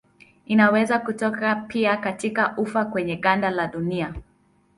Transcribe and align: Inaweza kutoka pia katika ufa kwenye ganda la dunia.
Inaweza 0.45 0.99
kutoka 0.99 1.55
pia 1.55 1.97
katika 1.97 2.57
ufa 2.57 2.85
kwenye 2.85 3.15
ganda 3.15 3.49
la 3.49 3.67
dunia. 3.67 4.13